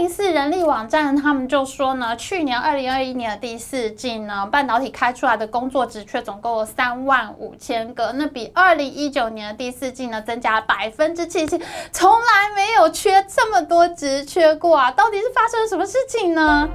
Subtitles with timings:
[0.00, 11.60] 零四人力网站他们就说呢，去年二零二一年的第四季呢，半导体开出来的工作职缺总共有三万五千个，那比二零一九年的第四季呢增加了百分之七十，
[11.92, 14.90] 从来没有缺这么多职缺过啊！
[14.90, 16.66] 到底是发生了什么事情呢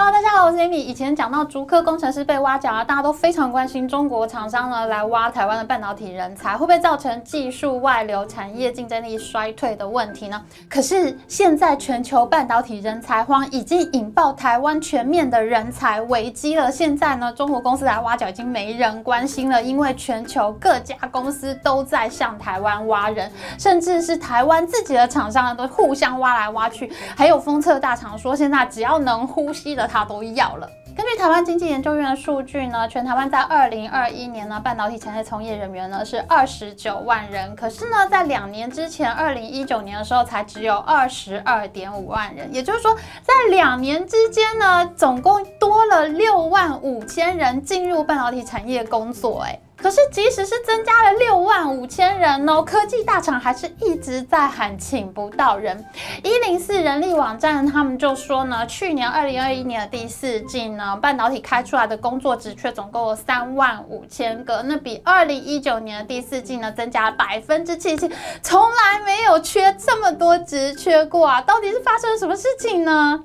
[0.00, 0.76] ？Hello，大家好，我是 Amy。
[0.76, 10.40] 以前讲到竹科工程师被挖角啊，大家都非常关心中国厂商呢来挖台湾的半导体人才，会不会造成技术外流、产业竞争力衰退的问题呢？
[10.70, 16.70] 可是现在全球半导体人才荒已经引爆台湾全面的人才危机了。
[16.70, 23.28] 现在呢，中国公司来挖角已经没人关心了，因为全球各家公司都在向台湾挖人，
[23.58, 26.88] 甚至是台湾自己的厂商呢都互相挖来挖去。
[27.16, 29.87] 还有封测大厂说，现在只要能呼吸的。
[29.88, 30.70] 他都要了。
[30.96, 37.54] 根据台湾经济研究院的数据呢，全台湾在二零二一年呢，半导体产业从业人员呢是二十九万人。
[37.54, 42.52] 可是呢，在两年之前，二零一九年的时候，才只有二十二点五万人。
[42.52, 49.42] 也就是说，在两年之间呢，总共多了六万五千人进入半导体产业工作。
[49.42, 49.56] 哎。
[49.80, 55.84] 可是，即使是增加了六万五千人哦，科技大厂还是一直在喊请不到人。
[56.24, 68.10] 一零四人力网站他们就说呢，去年二零二一年的第四季呢，半导体开出来的工作职缺总共有三万五千个，那比二零一九年的第四季呢增加了百分之七十，
[68.42, 71.40] 从来没有缺这么多职缺过啊！
[71.40, 73.24] 到底是发生了什么事情呢？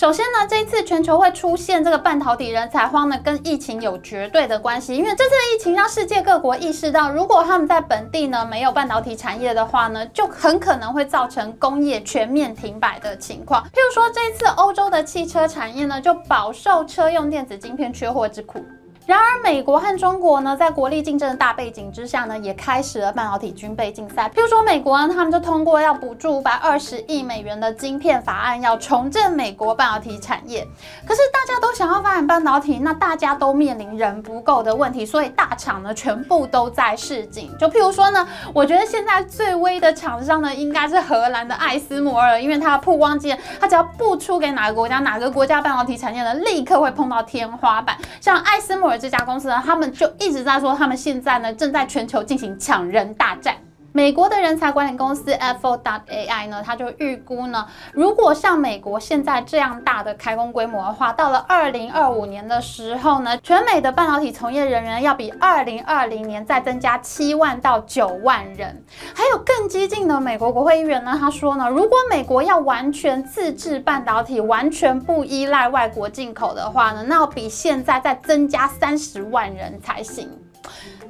[0.00, 4.96] 首先呢，这一次全球会出现这个半导体人才荒呢，跟疫情有绝对的关系。
[4.96, 13.62] 因为这次的疫情让世界各国意识到，如果他们在本地呢没有半导体产业的话呢，就很可能会造成工业全面停摆的情况。
[13.64, 18.64] 譬如说，这一次欧洲的汽车产业呢，就饱受车用电子晶片缺货之苦。
[19.10, 24.28] 然而，美国和中国呢，在国力竞争的大背景之下呢，也开始了半导体军备竞赛。
[24.28, 30.64] 譬如说，美国呢，他们就通过要补助五百二十亿美元的晶片法案，要重振美国半导体产业。
[31.04, 37.50] 可是，大家都想要发展半导体，那大家都面临人不够的问题，所以大厂呢，全部都在示警。
[37.58, 47.96] 就譬如说呢，我觉得现在最威的厂商呢，应该是荷兰的艾斯摩尔，因为它的曝光机，它只要不出给哪个国家，哪个国家半导体产业呢，立刻会碰到天花板。
[48.20, 48.99] 像艾斯摩尔。
[49.00, 53.56] 这家公司呢，他们就一直在说，他们现在呢正在全球进行抢人大战。
[53.92, 68.84] 美国的人才管理公司 F dot AI 呢，他就预估呢，如果像美国现在这样大的开工规模的话，到了二零二五年的时候呢，全美的半导体从业人员要比二零二零年再增加七万到九万人。
[69.14, 80.30] 还有更激进的美国国会议员呢，他说呢，如果美国要完全自制半导体，完全不依赖外国进口的话呢，那要比现在再增加三十万人才行。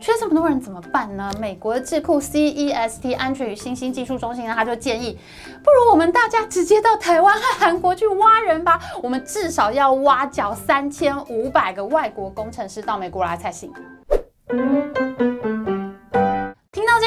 [0.00, 1.30] 缺这么多人怎么办呢？
[1.38, 5.18] 美国智库 CEST 安全与新兴技术中心呢，他就建议，
[5.62, 8.80] 不如我们大家直接到台湾和韩国去挖人吧。
[9.02, 13.70] 我们至少要挖角三千五百个外国工程师到美国来才行。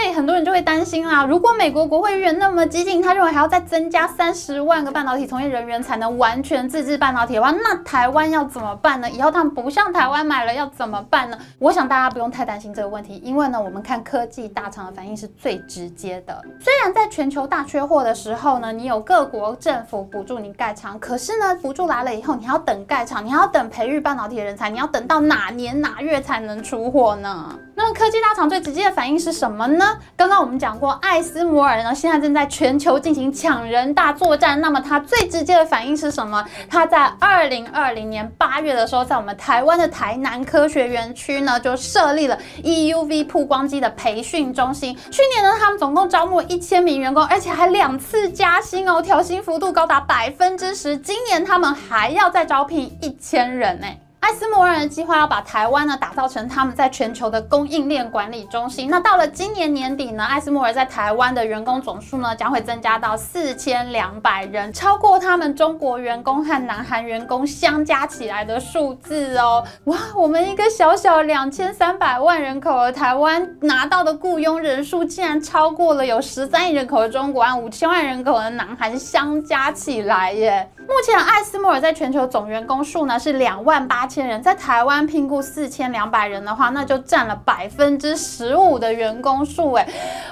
[0.03, 9.09] 以很多人就会担心啦，如果美国国会议员那么激进，他认为还要再增加三十万个半导体从业人员才能完全自制半导体的话，那台湾要怎么办呢？
[9.09, 11.37] 以后他们不向台湾买了要怎么办呢？
[11.59, 16.41] 我想大家不用太担心这个问题，因为呢，我们看科技大厂的反应是最直接的。
[16.59, 27.57] 虽然在全球大缺货的时候呢，你有各国政府补助你盖厂，可是呢，补助来了以后，你还要等盖厂，你还要等培育半导体的人才，你要等到哪年哪月才能出货呢？
[27.75, 29.97] 那么科技大厂最直接的反应是什么呢？
[30.15, 34.61] 刚刚我们讲过，艾斯摩尔呢现在正在全球进行抢人大作战。
[34.61, 36.45] 那么它最直接的反应是什么？
[36.69, 44.95] 它在二零二零年八月的时候，在我们台湾的台南科学园区呢，就设立了 EUV 曝光机的培训中心。
[45.09, 50.95] 去年呢，他们总共招募一千名员工，而且还两次加薪哦，调薪幅度高达百分之十。
[50.95, 53.87] 今年他们还要再招聘一千人呢。
[54.23, 58.89] 艾斯摩尔的计划要把台湾呢打造成他们在全球的供应链管理中心。
[58.89, 69.61] 那到了今年年底呢，艾斯摩尔在台湾的员工总数呢将会增加到四千两百人，超过他们中国员工和南韩员工相加起来的数字哦。
[69.83, 80.71] 哇，我们一个小小两千三百万人口的台湾拿到的雇佣人数，竟然超过了有十三亿人口的中国和五千万人口的南韩相加起来耶。
[80.87, 89.73] 目前艾斯摩尔在全球总员工数呢是两万八千人，在台湾聘雇四千两百人的话，那就占了百分之十五的员工数。
[89.73, 89.87] 哎，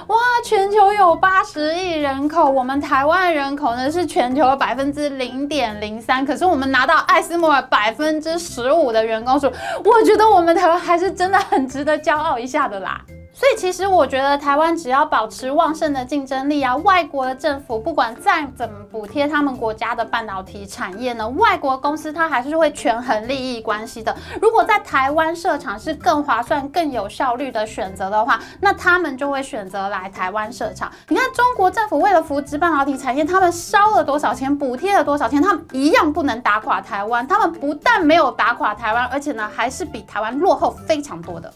[0.06, 9.52] 哇，全球有八十亿人口，我们台湾人口呢是全球的百分之零点零三，可是我们拿到艾斯摩尔百分之十五的员工数，
[9.84, 13.00] 我觉得我们台湾还是真的很值得骄傲一下的啦。
[13.34, 24.14] 所以其实我觉得台湾只要保持旺盛的竞争力啊，外国的政府不管再怎么补贴他们国家的半导体产业呢，外国公司它还是会权衡利益关系的。
[24.40, 30.92] 如果在台湾设厂是更划算、更有效率的选择的话，那他们就会选择来台湾设厂。
[31.08, 37.26] 你看中国政府为了扶植半导体产业，他们烧了多少钱，补贴了多少钱，他们一样不能打垮台湾。
[37.26, 41.52] 他们不但没有打垮台湾，而且呢还是比台湾落后非常多的。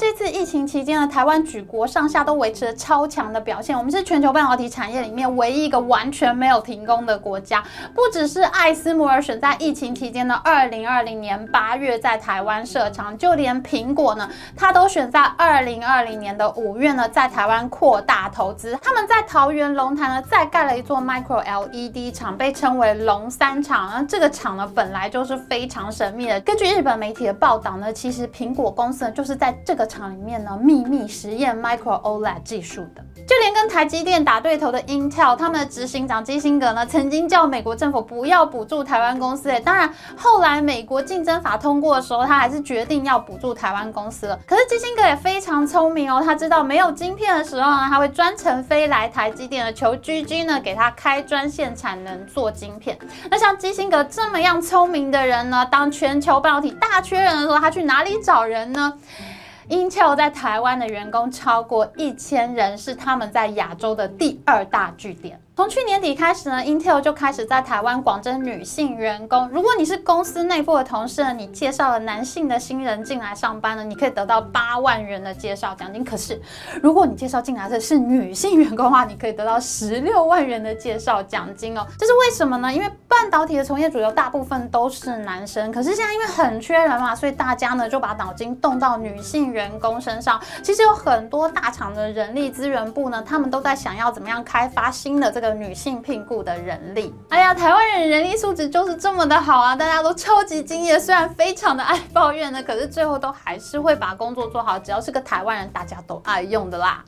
[0.00, 3.76] 这次疫情期间呢，台湾举国上下都维持了超强的表现。
[3.76, 7.62] 我们是全球半导体产业里面唯一一个完全没有停工的国家。
[7.94, 14.26] 不只是艾斯摩尔选在疫情期间的二零二零年八月在台湾设厂，就连苹果呢，
[14.56, 18.78] 它都选在二零二零年的五月呢，在台湾扩大投资。
[18.80, 23.90] 他们在桃园龙潭呢，再盖了一座 Micro LED 厂，被称为龙三厂。
[23.92, 26.40] 那这个厂呢，本来就是非常神秘的。
[26.40, 39.50] 根据日本媒体的报道呢，其实苹果公司呢，就是在这个厂里面呢，秘密实验 Micro OLED 技术的，就连跟台积电打对头的 Intel，他们的执行长基辛格呢，曾经叫美国政府不要补助台湾公司。
[39.64, 44.38] 当然，后来美国竞争法通过的时候，他还是决定要补助台湾公司了。
[44.46, 52.96] 可是基辛格也非常聪明哦，他知道没有晶片的时候呢，他会专程飞来台积电的求 GG 呢，给他开专线产能做晶片。
[53.28, 58.92] 那像基辛格这么样聪明的人呢，当全球半导体大缺人的时候，他去哪里找人呢
[59.70, 65.40] ？Intel 在台湾的员工超过一千人，是他们在亚洲的第二大据点。
[65.60, 69.46] 从去年底开始呢，Intel 就开始在台湾广征女性员工。
[69.52, 76.02] 如果你是公司内部的同事呢，你介绍了男性的新人进来上班呢，你可以得到八万元的介绍奖金。
[76.02, 76.40] 可是，
[76.82, 81.86] 如果你介绍进来的是女性员工的话，你可以得到十六万元的介绍奖金哦。
[81.98, 82.72] 这是为什么呢？
[82.72, 90.40] 因为半导体的从业主流大部分都是男生，可是现在因为很缺人嘛，所以大家呢就把脑筋动到女性员工身上。
[90.62, 107.04] 其实有很多大厂的人力资源部呢，他们都在想要怎么样开发新的这个女性聘雇的人力，哎呀，台湾人人力素质就是这么的好啊，大家都超级敬业，虽然非常的爱抱怨呢，可是最后都还是会把工作做好，只要是个台湾人，大家都爱用的啦。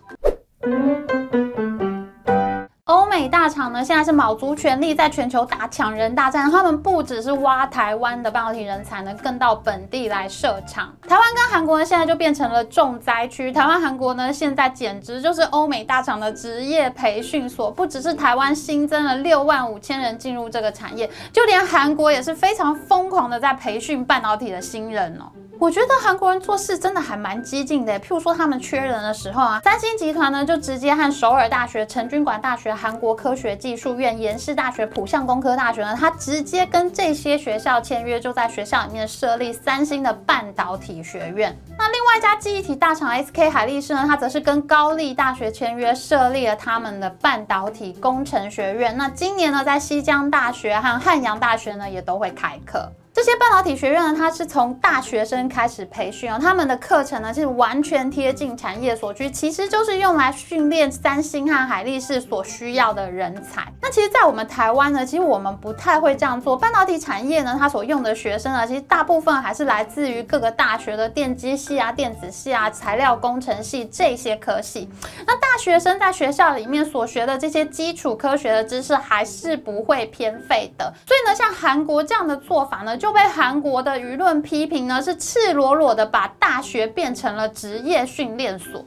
[2.87, 6.51] 欧美大厂呢，现在是卯足全力在全球打抢人大战。
[6.51, 10.93] 他们不只是挖台湾的半导体人才，呢更到本地来设厂。
[11.09, 13.53] 台湾跟韩国呢，现在就变成了重灾区。
[13.53, 17.71] 台湾、韩国呢，现在简直就是欧美大厂的职业培训所。
[17.71, 25.31] 不只是台湾新增了六万五千人进入这个产业，就连韩国也是非常疯狂的在培训半导体的新人哦。
[25.63, 41.57] 我觉得韩国人做事真的还蛮激进的，譬如说他们缺人的时候啊，三星集团呢就直接和首尔大学、成均馆大学、韩国科学技术院、延世大学、浦项工科大学呢，他直接跟这些学校签约，就在学校里面设立三星的半导体学院。
[41.79, 48.97] 那另外一家记忆体大厂 SK 海力士呢，它则是跟高丽大学签约，设立了他们的半导体工程学院。
[48.97, 52.91] 那今年呢，在西江大学和汉阳大学呢，也都会开课。
[53.25, 63.73] 这些半导体学院呢，它是从大学生开始培训哦，他们的课程呢是完全贴近产业所需，其实就是用来训练三星和海力士所需要的人才。
[63.81, 66.57] 那其实，在我们台湾呢，其实我们不太会这样做。
[66.57, 74.91] 半导体产业呢，它所用的学生呢，其实大部分还是来自于各个大学的电机系啊、电子系啊、材料工程系这些科系。
[75.25, 80.93] 那大学生在学校里面所学的这些基础科学的知识，还是不会偏废的。
[81.07, 88.85] 所以呢，像韩国这样的做法呢，就被韩国的舆论批评呢，是赤裸裸的把大学变成了职业训练所。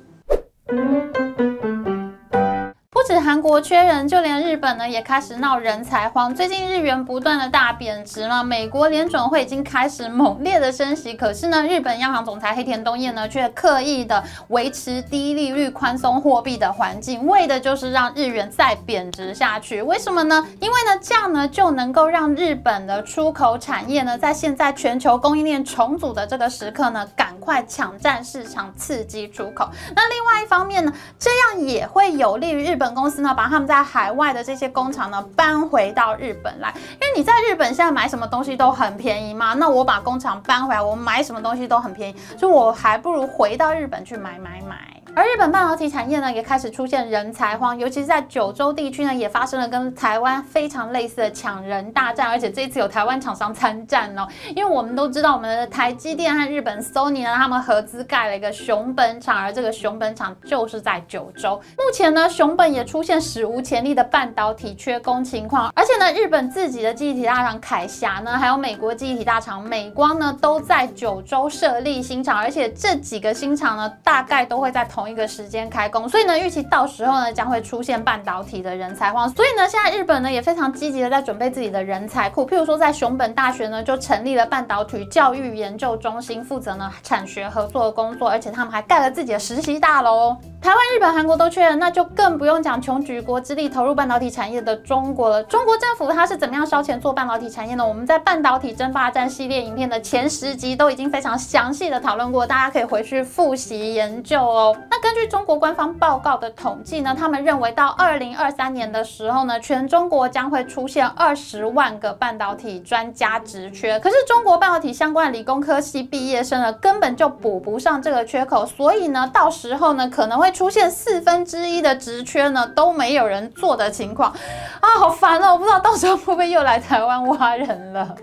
[3.25, 6.34] 韩国缺人，就连日本呢也开始闹人才荒。
[6.36, 19.82] 最近日元不断的大贬值嘛，美国联准会已经开始猛烈的升息，可是呢，日本央行总裁黑田东彦呢却刻意的维持低利率、宽松货币的环境，为的就是让日元再贬值下去。
[19.82, 20.48] 为什么呢？
[20.60, 29.67] 因为呢，这样呢就能够让日本的出口产业呢，在现在全球供应链重组的这个时刻呢，赶快抢占市场，刺激出口。
[29.96, 32.86] 那另外一方面呢，这样也会有利于日本。
[32.94, 45.01] 公司呢，把他们在海外的这些工厂呢搬回到日本来，因为你在日本现在买什么东西都很便宜嘛，那我把工厂搬回来，我买什么东西都很便宜，所以我还不如回到日本去买买买。
[45.15, 54.27] 而日本半导体产业呢，也开始出现人才荒，尤其是在九州地区呢，也发生了跟台湾非常类似的抢人大战，而且这一次有台湾厂商参战哦。
[54.53, 61.62] 因为我们都知道，我们的台积电和日本 Sony 呢，他们合资盖了一个熊本厂，而这个熊本厂就是在九州。
[61.77, 79.29] 目前呢，熊本也出现史无前例的半导体缺工情况，而且呢，日本自己的记忆体大厂凯霞呢，还有美国记忆体大厂美光呢，都在九州设立新厂，而且这几个新厂呢，大概都会在同同一个时间开工，所以呢，预期到时候呢，将会出现半导体的人才荒。
[79.29, 90.35] 所以呢，现在日本呢，也非常积极的在准备自己的人才库，譬如说在熊本大学呢，就成立了半导体教育研究中心，负责呢产学合作的工作，而且他们还盖了自己的实习大楼。
[90.59, 95.43] 台湾、日本、韩国都缺人，那就更不用讲穷举国之力投入半导体产业的中国了。
[95.43, 97.88] 中国政府它是怎么样烧钱做半导体产业呢？
[97.88, 104.75] 我们在半导体争霸战系列影片的前十集都已经非常详细的讨论过，大家可以回去复习研究哦。
[104.95, 113.99] 那根据中国官方报告的统计呢，他们认为到二零二三年的时候呢，全中国将会出现二十万个半导体专家职缺。
[113.99, 120.45] 可是中国半导体相关的理工科系毕业生呢，根本就补不上这个缺口，所以呢，到时候呢，可能会。
[120.55, 124.31] 出现四分之一的职缺呢都没有人做的情况
[124.79, 125.51] 啊，好烦哦！
[125.51, 128.15] 我不知道到时候会不会又来台湾挖人了。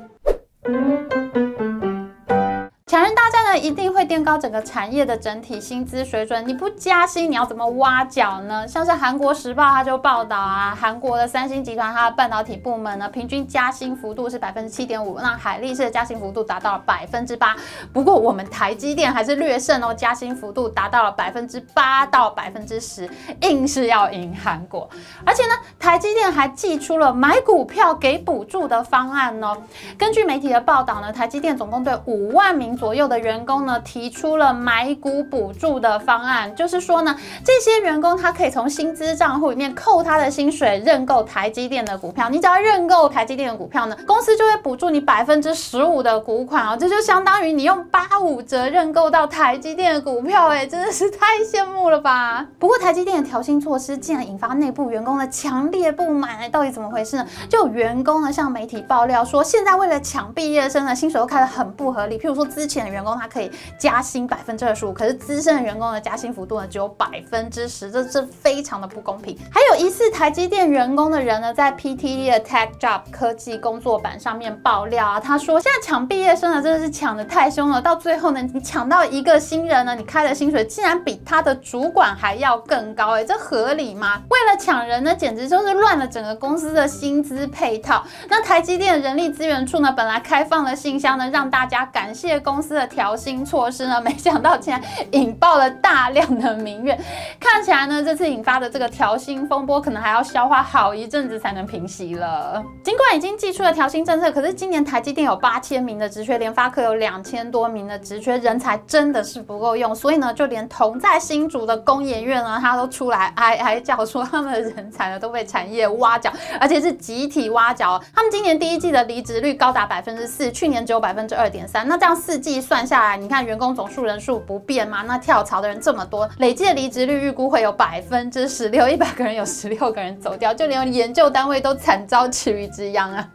[2.86, 6.48] 强人大那，一定会垫高整个产业的整体薪资水准。
[6.48, 8.66] 你不加薪，你要怎么挖角呢？
[8.66, 17.54] 像是韩国时报，它就报道啊，韩国的三星集团它的半导体部门呢，平均加薪幅度是百分之七点五，那海力士的加薪幅度达到了百分之八。
[17.92, 23.06] 不过我们台积电还是略胜哦，加薪幅度达到了百分之八到百分之十，
[23.42, 24.88] 硬是要赢韩国。
[25.26, 29.54] 而且呢，台积电还寄出了买股票给补助的方案哦。
[29.98, 32.62] 根据媒体的报道呢，台积电总共对五万名。
[32.72, 42.28] 左右的员工呢提出了买股补助的方案，就是说呢，这些员工他可以从薪资账户里面扣他的薪水，认购台积电的股票。
[42.28, 52.46] 你只要认购台积电的股票呢，公司就会补助你百分之十五的股款哦，这就相当于你用八五折认购到台积电的股票，哎，真的是太羡慕了吧！
[52.58, 57.26] 不过台积电的调薪措施竟然引发内部员工的强烈不满，哎，到底怎么回事呢？
[57.48, 69.36] 就有员工呢向媒体爆料说，现在为了抢毕业生呢，薪水都开得很不合理，譬如说之前的员工他可以加薪百分之二十五，可是资深的员工的加薪幅度呢只有百分之十，这是非常的不公平。
[69.50, 84.20] 还有疑似台积电员工的人呢，在 PTT 的 Tech Job 科技工作版上面爆料啊，他说现在抢毕业生呢真的是抢的太凶了，到最后呢，你抢到一个新人呢，你开的薪水竟然比他的主管还要更高，哎，这合理吗？
[84.28, 88.04] 为了抢人呢，简直就是乱了整个公司的薪资配套。
[88.28, 96.98] 那台积电人力资源处呢，本来开放了信箱呢，让大家感谢公司的调新措施呢， 没想到竟然引爆了大量的民怨。
[97.38, 102.62] 看起来呢，这次引发的这个调薪风波，可能还要消化好一阵子才能平息了。
[102.82, 109.94] 尽管已经寄出了调薪政策，可是今年台积电有八千名的职缺，联发科有两千多名的职缺，人才真的是不够用。
[109.94, 118.02] 所以呢，就连同在新竹的工研院呢，他都出来哀哀叫，说他们的人才呢都被产业挖角，而且是集体挖角。
[118.14, 121.86] 他们今年第一季的离职率高达百分之四，去年只有百分之二点三。
[121.86, 122.62] 那这样四季。
[122.62, 125.02] 算下来，你看员工总数人数不变吗？
[125.06, 133.28] 那跳槽的人这么多，累计的离职率预估会有百分之十六，一百个人有十六个人走掉，就连研究单位都惨遭池鱼之殃啊！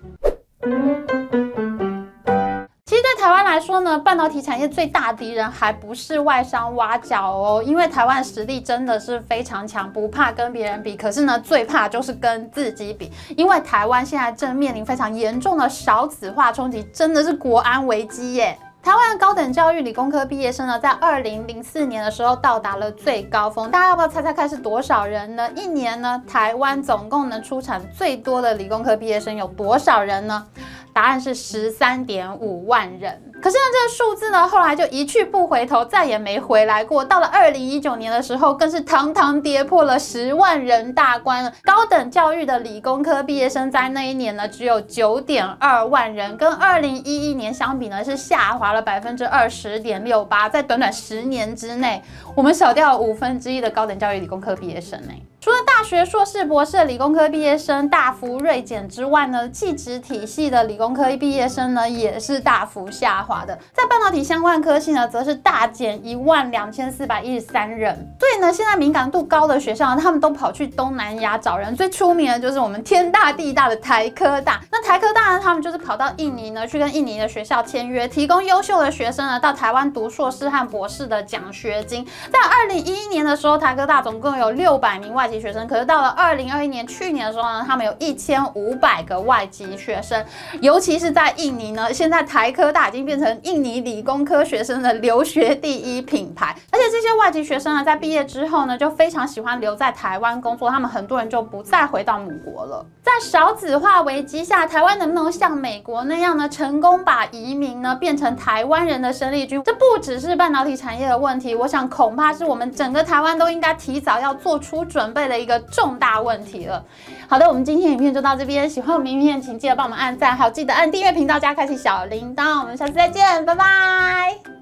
[2.86, 10.96] 其实，对台湾来说呢，半导体产业最大敌人还不是外商挖角哦，因为台湾实力真的是非常强，不怕跟别人比。
[10.96, 18.58] 可是呢，最怕就是跟自己比，因为台湾现在正面临非常严重的少子化冲击，真的是国安危机耶。
[18.84, 23.70] 台湾高等教育理工科毕业生呢，在二零零四年的时候到达了最高峰。
[23.70, 25.50] 大家要不要猜猜看是多少人呢？
[25.56, 30.48] 一年呢，台湾总共能出产最多的理工科毕业生有多少人呢？
[30.94, 33.27] 答案是十三点五万人。
[33.40, 37.06] 可是呢，这个数字呢，后来就一去不回头，再也没回来过。
[37.06, 41.54] 到了二零一九年的时候，更是堂堂跌破了十万人大关。
[41.62, 50.50] 高等教育的理工科毕业生在那一年呢，只有九点二万人，跟二零一一年相比呢，是下滑了百分之二十点六八。
[50.50, 52.02] 在短短十年之内，
[52.36, 55.14] 我们少掉了五分之一的高等教育理工科毕业生呢。
[55.48, 63.58] 除了大学硕士、博士的理工科毕业生大幅锐减之外呢，技职体系的理工科毕业生呢也是大幅下滑的。
[63.74, 67.96] 在半导体相关科系呢，则是大减一万两千四百一十三人。
[68.20, 71.74] 所以呢，现在敏感度高的学校，他们都跑去东南亚找人。
[71.78, 74.60] 最出名的就是我们天大地大的台科大。
[74.88, 82.08] 台科大呢，他们就是跑到印尼呢，去跟印尼的学校签约，提供优秀的学生呢到台湾读硕士和博士的奖学金。
[82.32, 90.26] 在二零一一年的时候，台科大总共有六百名外籍学生，可是到了二零二一年去年的时候呢，他们有一千五百个外籍学生，
[90.62, 102.86] 尤其是在印尼呢，现在台科大已经变成印尼理工科学生的留学第一品牌，而且这些外籍学生呢，在毕业之后呢，就非常喜欢留在台湾工作，他们很多人就不再回到母国了。
[103.04, 109.60] 在少子化危机下，台台湾能不能像美国那样呢，成功把移民呢变成台湾人的生力军？
[109.64, 116.86] 这不只是半导体产业的问题，我想恐怕是我们整个台湾都应该提早要做出准备的一个重大问题了。
[117.28, 122.60] 好的，我们今天影片就到这边，喜欢我们影片，请记得帮我们按赞，还有记得按订阅频道加开启小铃铛。
[122.60, 124.57] 我们下次再见，拜拜。